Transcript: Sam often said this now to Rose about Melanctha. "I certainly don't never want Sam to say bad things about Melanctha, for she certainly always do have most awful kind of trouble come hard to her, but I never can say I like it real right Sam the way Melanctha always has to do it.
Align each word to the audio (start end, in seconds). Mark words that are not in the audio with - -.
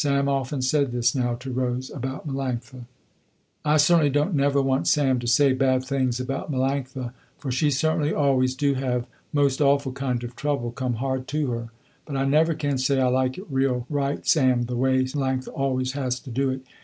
Sam 0.03 0.27
often 0.27 0.63
said 0.63 0.91
this 0.91 1.13
now 1.13 1.35
to 1.35 1.51
Rose 1.53 1.91
about 1.91 2.25
Melanctha. 2.27 2.85
"I 3.63 3.77
certainly 3.77 4.09
don't 4.09 4.33
never 4.33 4.59
want 4.59 4.87
Sam 4.87 5.19
to 5.19 5.27
say 5.27 5.53
bad 5.53 5.85
things 5.85 6.19
about 6.19 6.51
Melanctha, 6.51 7.13
for 7.37 7.51
she 7.51 7.69
certainly 7.69 8.11
always 8.11 8.55
do 8.55 8.73
have 8.73 9.05
most 9.31 9.61
awful 9.61 9.91
kind 9.91 10.23
of 10.23 10.35
trouble 10.35 10.71
come 10.71 10.95
hard 10.95 11.27
to 11.27 11.51
her, 11.51 11.69
but 12.07 12.17
I 12.17 12.25
never 12.25 12.55
can 12.55 12.79
say 12.79 12.99
I 12.99 13.09
like 13.09 13.37
it 13.37 13.45
real 13.47 13.85
right 13.91 14.25
Sam 14.25 14.63
the 14.63 14.75
way 14.75 15.03
Melanctha 15.03 15.49
always 15.53 15.91
has 15.91 16.19
to 16.21 16.31
do 16.31 16.49
it. 16.49 16.61